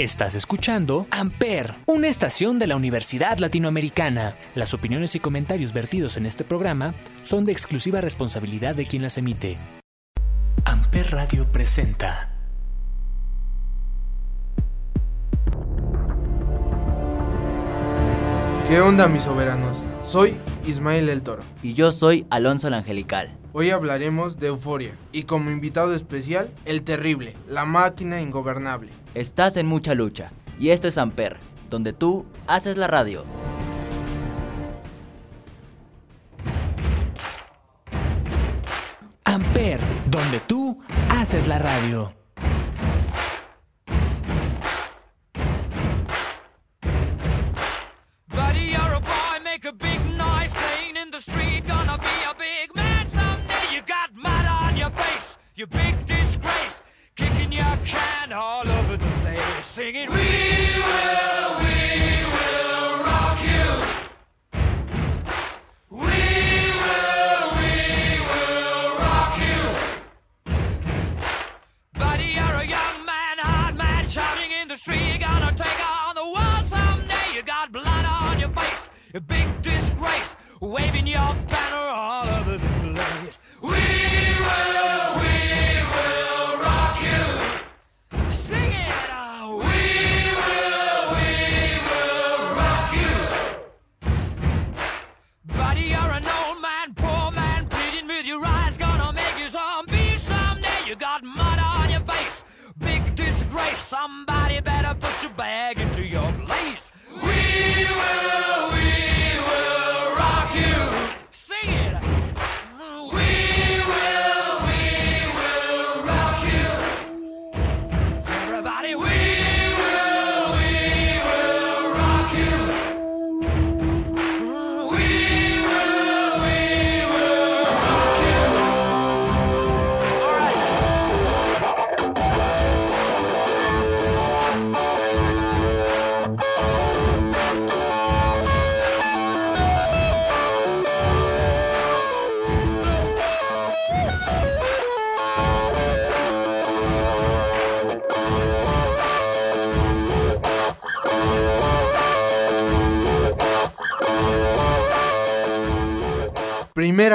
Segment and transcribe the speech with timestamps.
[0.00, 4.34] Estás escuchando Amper, una estación de la Universidad Latinoamericana.
[4.54, 9.18] Las opiniones y comentarios vertidos en este programa son de exclusiva responsabilidad de quien las
[9.18, 9.58] emite.
[10.64, 12.34] Amper Radio presenta.
[18.70, 19.82] ¿Qué onda mis soberanos?
[20.02, 21.42] Soy Ismael el Toro.
[21.62, 23.36] Y yo soy Alonso el Angelical.
[23.52, 28.92] Hoy hablaremos de Euforia y como invitado especial, el terrible, la máquina ingobernable.
[29.14, 30.30] Estás en mucha lucha
[30.60, 31.36] y esto es Amper,
[31.68, 33.24] donde tú haces la radio.
[39.24, 42.19] Amper, donde tú haces la radio.
[80.60, 82.59] Waving your banner all over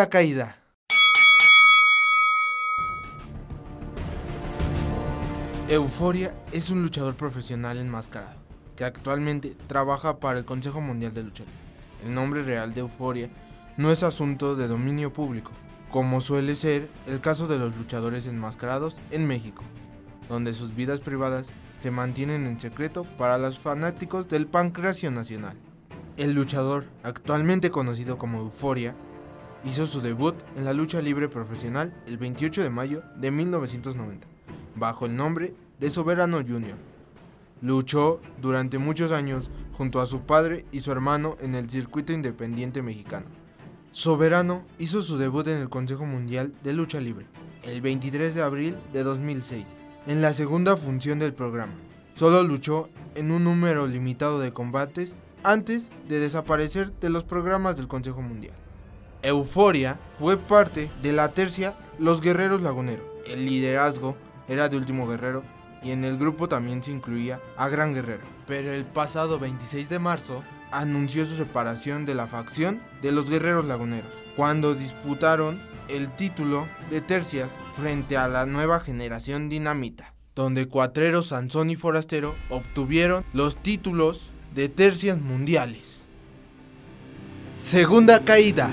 [0.03, 0.57] Caída.
[5.69, 8.35] Euforia es un luchador profesional enmascarado
[8.75, 11.45] que actualmente trabaja para el Consejo Mundial de Lucha.
[12.03, 13.29] El nombre real de Euforia
[13.77, 15.51] no es asunto de dominio público,
[15.89, 19.63] como suele ser el caso de los luchadores enmascarados en México,
[20.27, 21.47] donde sus vidas privadas
[21.79, 25.57] se mantienen en secreto para los fanáticos del pancracio nacional.
[26.17, 28.93] El luchador, actualmente conocido como Euforia,
[29.65, 34.27] hizo su debut en la lucha libre profesional el 28 de mayo de 1990,
[34.75, 36.77] bajo el nombre de Soberano Jr.
[37.61, 42.81] Luchó durante muchos años junto a su padre y su hermano en el circuito independiente
[42.81, 43.25] mexicano.
[43.91, 47.25] Soberano hizo su debut en el Consejo Mundial de Lucha Libre
[47.63, 49.65] el 23 de abril de 2006,
[50.05, 51.73] en la segunda función del programa.
[52.13, 57.87] Solo luchó en un número limitado de combates antes de desaparecer de los programas del
[57.87, 58.53] Consejo Mundial.
[59.25, 63.07] Euforia fue parte de la tercia Los Guerreros Laguneros.
[63.25, 64.15] El liderazgo
[64.47, 65.43] era de Último Guerrero
[65.81, 68.23] y en el grupo también se incluía a Gran Guerrero.
[68.45, 73.65] Pero el pasado 26 de marzo anunció su separación de la facción de los Guerreros
[73.65, 75.59] Laguneros, cuando disputaron
[75.89, 82.35] el título de tercias frente a la nueva generación Dinamita, donde Cuatrero, Sansón y Forastero
[82.49, 86.01] obtuvieron los títulos de tercias mundiales.
[87.57, 88.71] Segunda caída.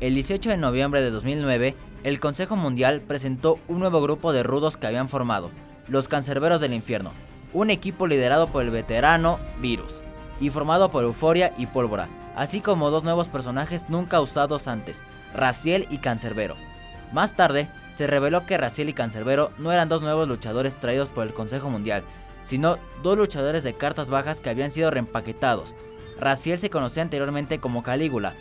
[0.00, 4.78] El 18 de noviembre de 2009, el Consejo Mundial presentó un nuevo grupo de rudos
[4.78, 5.50] que habían formado,
[5.88, 7.12] los Cancerberos del Infierno,
[7.52, 10.02] un equipo liderado por el veterano Virus,
[10.40, 15.02] y formado por Euforia y Pólvora, así como dos nuevos personajes nunca usados antes,
[15.34, 16.56] Raciel y Cancerbero.
[17.12, 21.26] Más tarde, se reveló que Raciel y Cancerbero no eran dos nuevos luchadores traídos por
[21.26, 22.04] el Consejo Mundial,
[22.42, 25.74] sino dos luchadores de cartas bajas que habían sido reempaquetados.
[26.18, 28.34] Raciel se conocía anteriormente como Calígula,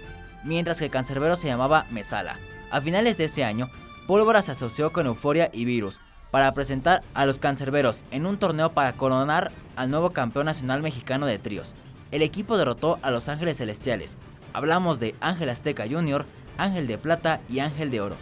[0.44, 2.38] mientras que Cancerbero se llamaba Mesala.
[2.72, 3.70] A finales de ese año,
[4.08, 6.02] Pólvora se asoció con Euforia y Virus
[6.32, 11.26] para presentar a los Cancerberos en un torneo para coronar al nuevo campeón nacional mexicano
[11.26, 11.76] de tríos.
[12.12, 14.18] El equipo derrotó a los Ángeles Celestiales.
[14.54, 16.26] Hablamos de Ángel Azteca Jr.,
[16.58, 18.16] Ángel de Plata y Ángel de Oro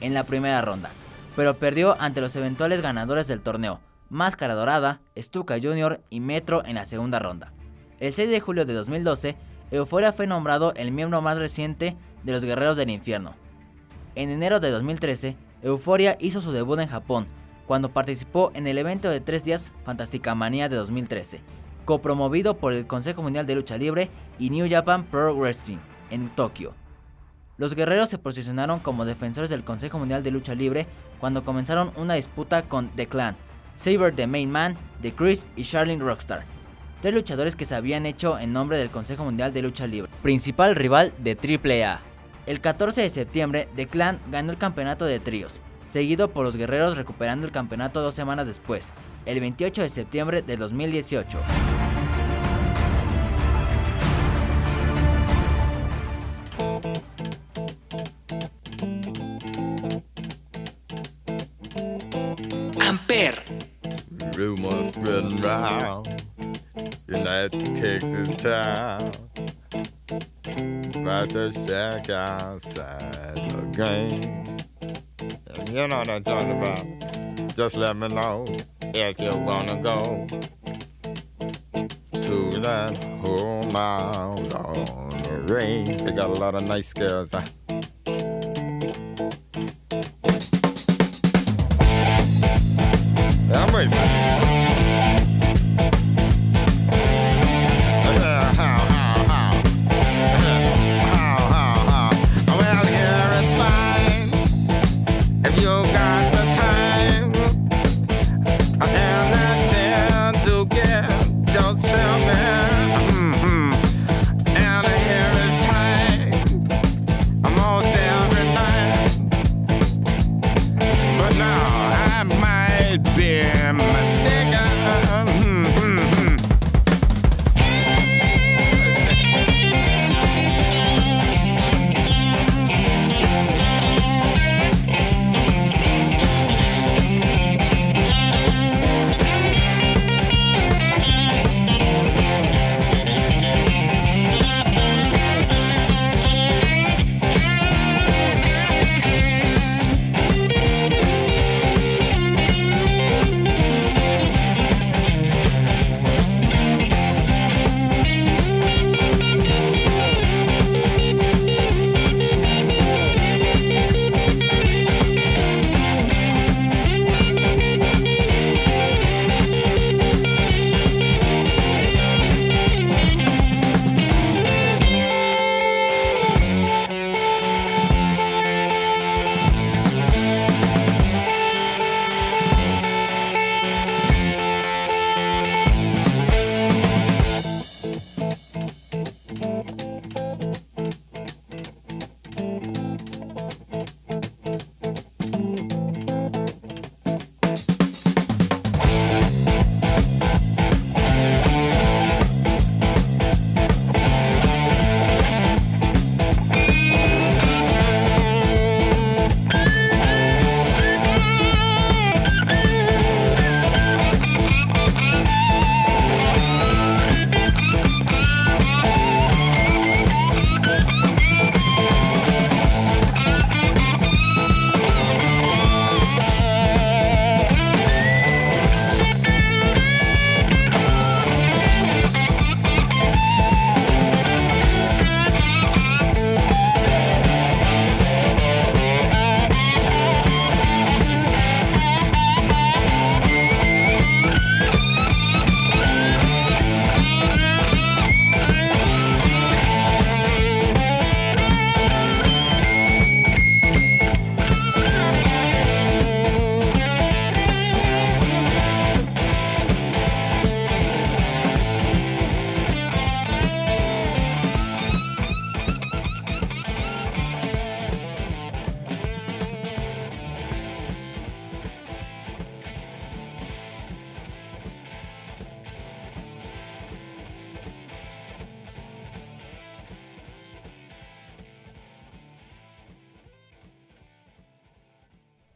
[0.00, 0.90] en la primera ronda.
[1.36, 6.00] pero perdió ante los eventuales ganadores del torneo, Máscara Dorada, Stuka Jr.
[6.08, 7.52] y Metro en la segunda ronda.
[7.98, 9.34] El 6 de julio de 2012,
[9.70, 13.34] Euforia fue nombrado el miembro más reciente de los Guerreros del Infierno.
[14.14, 17.26] En enero de 2013, Euforia hizo su debut en Japón,
[17.66, 21.40] cuando participó en el evento de tres días Fantástica Manía de 2013,
[21.84, 25.78] copromovido por el Consejo Mundial de Lucha Libre y New Japan Pro Wrestling
[26.10, 26.74] en Tokio.
[27.56, 30.86] Los guerreros se posicionaron como defensores del Consejo Mundial de Lucha Libre
[31.20, 33.36] cuando comenzaron una disputa con The Clan,
[33.76, 36.44] Saber the Main Man, The Chris y Charlene Rockstar,
[37.04, 40.74] tres luchadores que se habían hecho en nombre del Consejo Mundial de Lucha Libre, principal
[40.74, 42.00] rival de AAA.
[42.46, 46.96] El 14 de septiembre, The Clan ganó el campeonato de tríos, seguido por los guerreros
[46.96, 48.94] recuperando el campeonato dos semanas después,
[49.26, 51.38] el 28 de septiembre de 2018.
[62.80, 63.44] Amper.
[67.06, 68.98] In that Texas town
[70.96, 74.56] about the shack outside the game.
[75.68, 77.56] You know what I'm talking about.
[77.56, 78.46] Just let me know
[78.94, 80.26] if you wanna go
[82.22, 85.98] to that whole mile on the range.
[85.98, 87.32] They got a lot of nice girls.
[87.32, 87.42] Huh?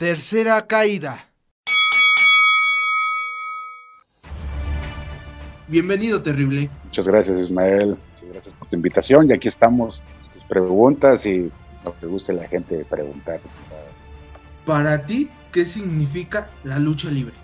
[0.09, 1.29] Tercera caída.
[5.67, 6.71] Bienvenido, terrible.
[6.85, 7.99] Muchas gracias, Ismael.
[8.09, 9.29] Muchas gracias por tu invitación.
[9.29, 11.53] Y aquí estamos, tus preguntas y
[11.85, 13.39] lo que guste la gente preguntar.
[14.65, 17.35] Para ti, ¿qué significa la lucha libre?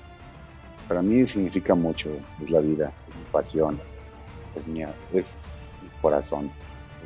[0.88, 3.78] Para mí significa mucho, es la vida, es mi pasión,
[4.54, 5.36] es, mi, es
[5.82, 6.50] mi corazón,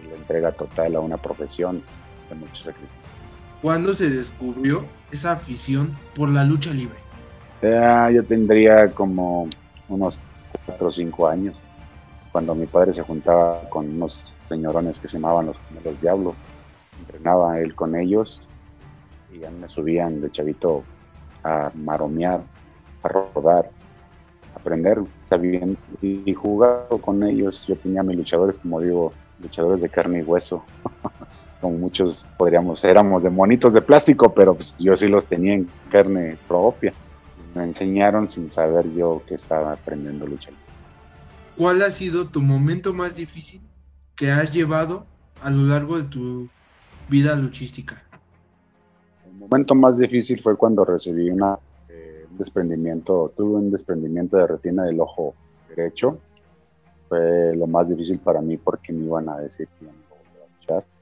[0.00, 1.82] es la entrega total a una profesión
[2.28, 2.97] de mucho sacrificio.
[3.60, 6.96] ¿Cuándo se descubrió esa afición por la lucha libre?
[7.60, 9.48] Ya, yo tendría como
[9.88, 10.20] unos
[10.66, 11.64] 4 o 5 años,
[12.30, 16.36] cuando mi padre se juntaba con unos señorones que se llamaban los, los Diablos.
[17.00, 18.48] Entrenaba él con ellos
[19.32, 20.84] y ya me subían de chavito
[21.42, 22.40] a maromear,
[23.02, 23.70] a rodar,
[24.54, 24.98] a aprender
[25.40, 27.66] bien y, y jugar con ellos.
[27.66, 29.12] Yo tenía mis luchadores, como digo,
[29.42, 30.62] luchadores de carne y hueso.
[31.60, 35.68] como muchos podríamos, éramos de monitos de plástico, pero pues yo sí los tenía en
[35.90, 36.92] carne propia.
[37.54, 40.50] Me enseñaron sin saber yo que estaba aprendiendo lucha.
[41.56, 43.60] ¿Cuál ha sido tu momento más difícil
[44.14, 45.06] que has llevado
[45.42, 46.48] a lo largo de tu
[47.08, 48.02] vida luchística?
[49.26, 54.46] El momento más difícil fue cuando recibí una, eh, un desprendimiento, tuve un desprendimiento de
[54.46, 55.34] retina del ojo
[55.68, 56.18] derecho.
[57.08, 60.60] Fue lo más difícil para mí porque me iban a decir que no iba a
[60.60, 60.97] luchar.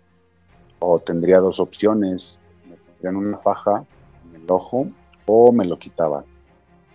[0.78, 3.84] O tendría dos opciones, me pondrían una faja
[4.24, 4.86] en el ojo
[5.26, 6.24] o me lo quitaban.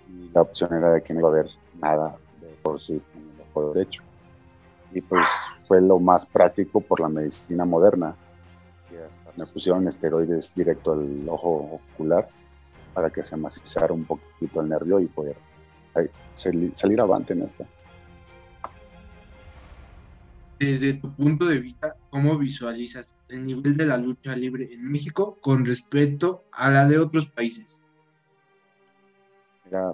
[0.10, 3.22] Y la opción era de que no iba a haber nada de por sí en
[3.22, 4.04] el ojo derecho.
[4.94, 5.28] Y pues
[5.68, 8.16] fue lo más práctico por la medicina moderna
[8.90, 12.28] que hasta me pusieron esteroides directo al ojo ocular
[12.94, 15.38] para que se macizara un poquito el nervio y poder
[16.34, 17.66] salir, salir avante en esta.
[20.62, 25.40] Desde tu punto de vista, ¿cómo visualizas el nivel de la lucha libre en México
[25.42, 27.82] con respecto a la de otros países?
[29.66, 29.94] Mira,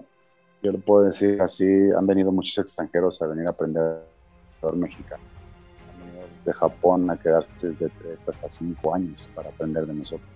[0.61, 4.03] yo lo puedo decir así, han venido muchos extranjeros a venir a aprender
[4.73, 5.23] mexicano
[6.43, 10.29] de Japón a quedarse desde 3 hasta 5 años para aprender de nosotros.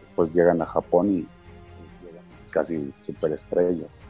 [0.00, 4.04] Después llegan a Japón y, y llegan casi superestrellas.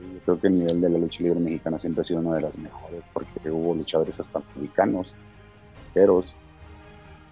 [0.00, 2.42] Yo creo que el nivel de la lucha libre mexicana siempre ha sido una de
[2.42, 5.14] las mejores porque hubo luchadores hasta americanos,
[5.60, 6.36] extranjeros,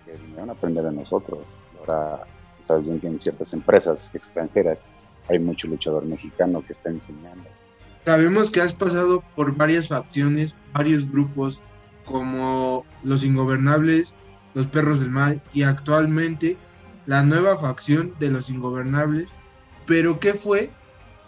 [0.05, 1.59] que vinieron a aprender de nosotros.
[1.79, 2.23] Ahora,
[2.67, 4.87] sabes bien que en ciertas empresas extranjeras
[5.29, 7.49] hay mucho luchador mexicano que está enseñando.
[8.05, 11.61] Sabemos que has pasado por varias facciones, varios grupos,
[12.05, 14.15] como los Ingobernables,
[14.55, 16.57] los Perros del Mal y actualmente
[17.05, 19.37] la nueva facción de los Ingobernables.
[19.87, 20.71] Pero ¿qué fue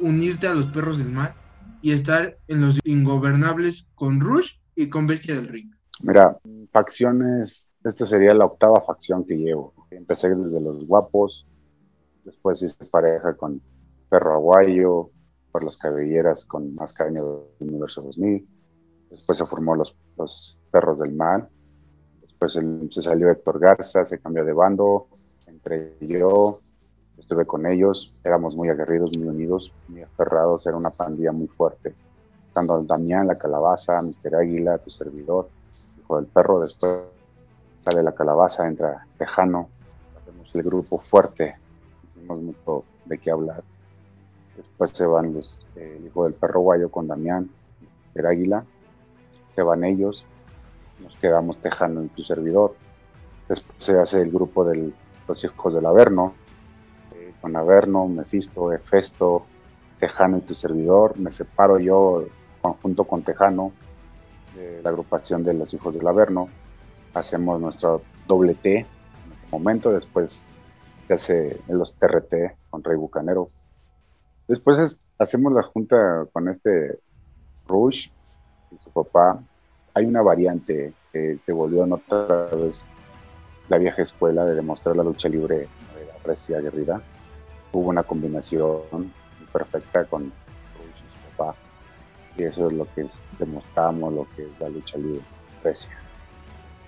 [0.00, 1.34] unirte a los Perros del Mal
[1.82, 5.70] y estar en los Ingobernables con Rush y con Bestia del Ring?
[6.02, 6.36] Mira,
[6.72, 9.74] facciones, esta sería la octava facción que llevo.
[9.90, 11.46] Empecé desde los guapos,
[12.24, 13.60] después hice pareja con
[14.08, 15.10] Perro Aguayo,
[15.50, 17.22] por las cabelleras con más cariño
[17.58, 18.46] del Universo 2000.
[19.10, 19.96] Después se formó los,
[20.70, 21.48] Perros del Mal.
[22.20, 22.52] Después
[22.90, 25.08] se salió Héctor Garza, se cambió de bando.
[25.46, 26.60] Entré yo,
[27.18, 28.20] estuve con ellos.
[28.24, 30.66] Éramos muy aguerridos, muy unidos, muy aferrados.
[30.66, 31.94] Era una pandilla muy fuerte.
[32.46, 35.48] Estando Damián, la calabaza, Mister Águila, tu servidor,
[35.98, 36.60] hijo del perro.
[36.60, 37.08] Después
[37.84, 39.68] sale la calabaza, entra Tejano.
[40.18, 41.56] Hacemos el grupo fuerte.
[42.04, 43.62] Hicimos mucho de qué hablar.
[44.56, 47.48] Después se van los, el hijo del perro guayo con Damián,
[48.14, 48.64] el águila.
[49.54, 50.26] Se van ellos.
[51.00, 52.74] Nos quedamos Tejano y tu servidor.
[53.48, 54.92] Después se hace el grupo de
[55.28, 56.34] los hijos del Averno.
[57.40, 59.44] Con Averno, Mefisto, Hefesto,
[60.00, 61.18] Tejano y tu servidor.
[61.20, 62.24] Me separo yo
[62.82, 63.70] junto con Tejano
[64.54, 66.48] de la agrupación de los hijos del Averno.
[67.14, 68.84] Hacemos nuestro doble T en
[69.32, 69.90] ese momento.
[69.90, 70.44] Después
[71.00, 73.46] se hace los TRT con Rey Bucanero.
[74.46, 76.98] Después es, hacemos la junta con este
[77.66, 78.08] Rush
[78.70, 79.42] y su papá.
[79.94, 82.86] Hay una variante que se volvió en otra vez
[83.68, 87.02] la vieja escuela de demostrar la lucha libre de la recia aguerrida.
[87.72, 89.12] Hubo una combinación
[89.52, 91.54] perfecta con Rush y su papá.
[92.36, 95.20] Y eso es lo que es, demostramos, lo que es la lucha libre
[95.62, 95.92] recia.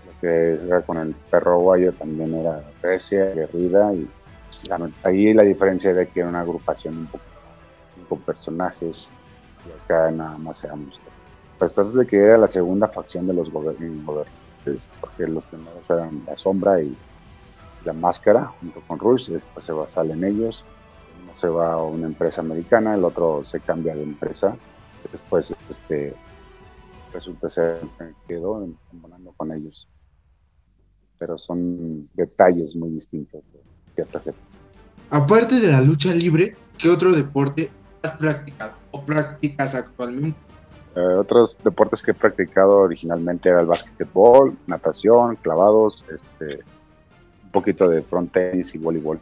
[0.06, 3.92] Lo que era con el perro guayo también era recia, aguerrida.
[3.92, 4.08] Y
[4.68, 7.24] la, ahí la diferencia de que era una agrupación un poco
[8.08, 9.12] con personajes
[9.66, 11.32] y acá nada más éramos tres.
[11.58, 16.22] Pues tratar de que era la segunda facción de los gobernantes, porque los primeros eran
[16.26, 16.96] la sombra y
[17.84, 20.64] la máscara junto con Rush, después se va, salen ellos,
[21.22, 24.56] uno se va a una empresa americana, el otro se cambia de empresa,
[25.10, 26.14] después este
[27.12, 29.88] resulta ser que quedó volando con ellos.
[31.18, 33.60] Pero son detalles muy distintos de
[33.94, 34.72] ciertas épocas.
[35.10, 37.70] Aparte de la lucha libre, ¿qué otro deporte
[38.02, 40.38] has practicado o practicas actualmente?
[40.96, 46.60] Eh, otros deportes que he practicado originalmente era el básquetbol, natación, clavados, este,
[47.50, 49.18] un poquito de front tenis y voleibol.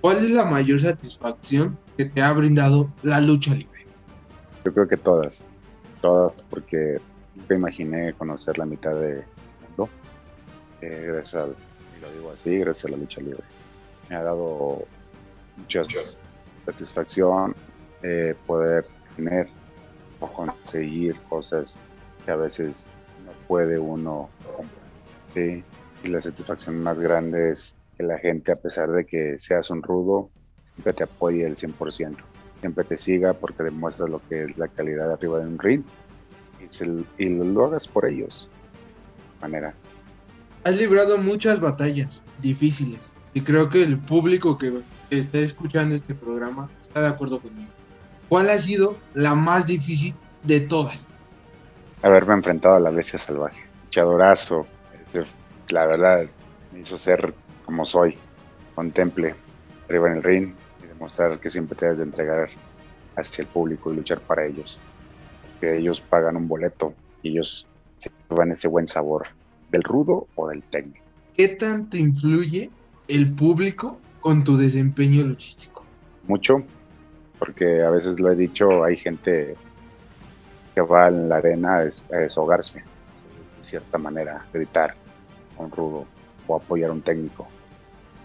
[0.00, 3.86] ¿Cuál es la mayor satisfacción que te ha brindado la lucha libre?
[4.64, 5.44] Yo creo que todas,
[6.02, 6.98] todas, porque
[7.36, 9.22] nunca imaginé conocer la mitad de
[9.68, 9.88] mundo.
[10.80, 11.54] Eh, gracias al,
[11.96, 13.44] y lo digo así, gracias a la lucha libre.
[14.08, 14.84] Me ha dado
[15.56, 15.82] mucha
[16.64, 17.54] satisfacción
[18.02, 19.48] eh, poder tener
[20.18, 21.80] o conseguir cosas
[22.24, 22.86] que a veces
[23.24, 24.86] no puede uno comprar.
[25.32, 25.62] ¿sí?
[26.02, 29.82] Y la satisfacción más grande es que la gente, a pesar de que seas un
[29.82, 30.30] rudo,
[30.62, 32.16] siempre te apoye el 100%.
[32.60, 35.82] Siempre te siga porque demuestras lo que es la calidad arriba de un ring
[36.64, 38.48] y, se- y lo hagas por ellos.
[39.34, 39.74] De manera.
[40.64, 46.14] Has librado muchas batallas difíciles y creo que el público que que está escuchando este
[46.16, 47.70] programa está de acuerdo conmigo.
[48.28, 51.16] ¿Cuál ha sido la más difícil de todas?
[52.02, 53.60] haberme enfrentado a la bestia salvaje.
[53.84, 54.66] Luchadorazo.
[55.00, 55.22] Ese,
[55.70, 56.28] la verdad,
[56.72, 58.18] me hizo ser como soy.
[58.74, 59.34] Contemple
[59.88, 62.48] arriba en el ring y demostrar que siempre te debes de entregar
[63.16, 64.78] hacia el público y luchar para ellos.
[65.60, 69.26] Que ellos pagan un boleto y ellos se llevan ese buen sabor
[69.70, 71.04] del rudo o del técnico.
[71.34, 72.70] ¿Qué tanto influye
[73.08, 75.84] el público con tu desempeño luchístico?
[76.24, 76.62] Mucho,
[77.38, 79.56] porque a veces lo he dicho, hay gente
[80.74, 84.94] que va en la arena a des- a deshogarse, de cierta manera, gritar
[85.58, 86.06] un rudo
[86.46, 87.46] o apoyar a un técnico.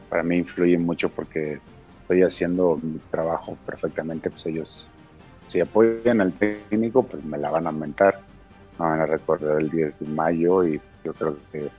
[0.09, 1.59] Para mí influye mucho porque
[1.93, 4.87] estoy haciendo mi trabajo perfectamente, pues ellos,
[5.47, 8.19] si apoyan al técnico, pues me la van a aumentar,
[8.77, 11.69] me van a recordar el 10 de mayo y yo creo que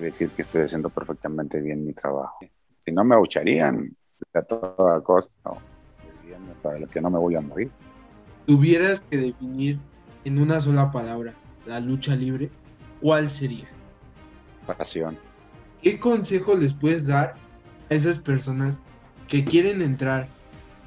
[0.00, 2.38] decir que estoy haciendo perfectamente bien mi trabajo.
[2.76, 3.96] Si no me abucharían
[4.34, 5.52] a toda costa,
[6.52, 7.70] hasta lo que no me voy a morir.
[8.46, 9.78] Tuvieras que definir
[10.24, 11.34] en una sola palabra
[11.66, 12.50] la lucha libre,
[13.00, 13.68] ¿cuál sería?
[14.66, 15.18] Pasión.
[15.80, 17.34] ¿Qué consejo les puedes dar
[17.90, 18.80] a esas personas
[19.28, 20.28] que quieren entrar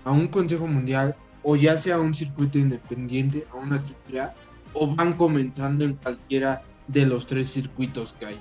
[0.04, 4.34] a un consejo mundial o ya sea a un circuito independiente, a una AAA,
[4.74, 8.40] o van comentando en cualquiera de los tres circuitos que hay?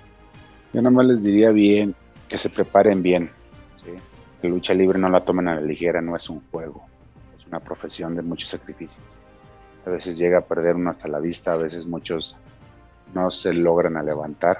[0.72, 1.94] Yo nomás les diría bien
[2.28, 3.30] que se preparen bien.
[3.76, 3.90] ¿sí?
[4.42, 6.84] La lucha libre no la tomen a la ligera, no es un juego,
[7.34, 9.04] es una profesión de muchos sacrificios.
[9.86, 12.36] A veces llega a perder uno hasta la vista, a veces muchos
[13.14, 14.58] no se logran a levantar,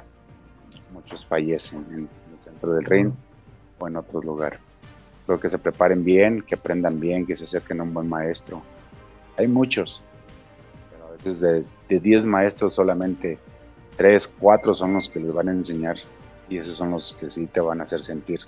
[1.07, 1.99] muchos fallecen en
[2.33, 3.13] el centro del ring
[3.79, 4.59] o en otro lugar.
[5.25, 8.63] Creo que se preparen bien, que aprendan bien, que se acerquen a un buen maestro.
[9.37, 10.03] Hay muchos,
[10.91, 13.39] pero a veces de, de 10 maestros solamente
[13.97, 15.97] tres, cuatro son los que les van a enseñar
[16.49, 18.41] y esos son los que sí te van a hacer sentir.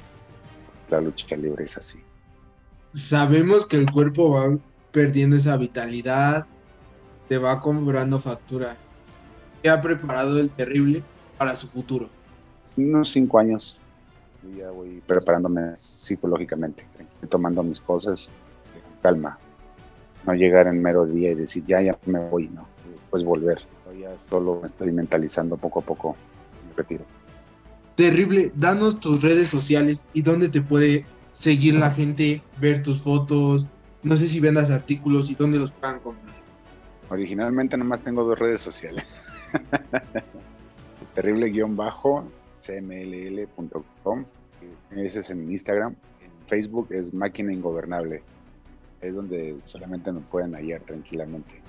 [0.90, 1.98] La lucha libre es así.
[2.92, 4.58] Sabemos que el cuerpo va
[4.90, 6.46] perdiendo esa vitalidad,
[7.28, 8.76] te va cobrando factura.
[9.62, 11.02] ¿Qué ha preparado el terrible
[11.36, 12.08] para su futuro?
[12.78, 13.76] Unos cinco años
[14.42, 16.84] yo ya voy preparándome psicológicamente,
[17.28, 18.32] tomando mis cosas
[18.72, 19.38] con calma.
[20.24, 22.68] No llegar en mero día y decir ya, ya me voy, no.
[22.88, 23.58] Y después volver.
[23.86, 26.16] Yo ya solo me estoy mentalizando poco a poco
[26.68, 27.04] mi retiro.
[27.96, 33.66] Terrible, danos tus redes sociales y dónde te puede seguir la gente, ver tus fotos,
[34.04, 36.36] no sé si vendas artículos y dónde los puedan comprar.
[37.10, 39.04] Originalmente nomás tengo dos redes sociales.
[42.60, 44.24] Terrible-cmll.com.
[44.90, 45.94] Ese es en Instagram.
[46.20, 48.22] En Facebook es Máquina Ingobernable.
[49.00, 51.60] Es donde solamente me pueden hallar tranquilamente.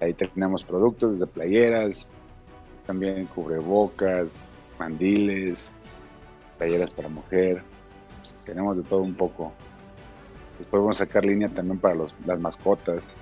[0.00, 2.08] Ahí tenemos productos desde playeras,
[2.86, 4.46] también cubrebocas,
[4.78, 5.70] mandiles,
[6.56, 7.62] playeras para mujer.
[8.46, 9.52] Tenemos de todo un poco.
[10.58, 13.14] Después vamos a sacar línea también para los, las mascotas.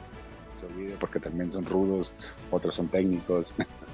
[0.59, 2.17] Se olvide porque también son rudos,
[2.51, 3.55] otros son técnicos.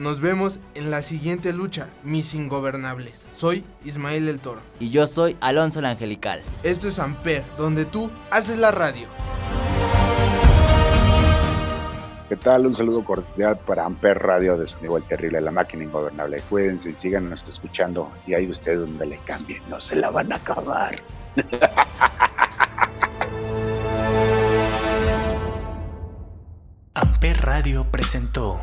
[0.00, 3.26] Nos vemos en la siguiente lucha, Mis Ingobernables.
[3.34, 4.62] Soy Ismael el Toro.
[4.78, 6.40] Y yo soy Alonso el Angelical.
[6.62, 9.06] Esto es Amper, donde tú haces la radio.
[12.30, 12.66] ¿Qué tal?
[12.66, 16.40] Un saludo cordial para Amper Radio de su amigo el terrible, la máquina ingobernable.
[16.48, 18.10] Cuídense y síganos escuchando.
[18.26, 21.02] Y ahí de ustedes donde le cambien, no se la van a acabar.
[26.94, 28.62] Amper Radio presentó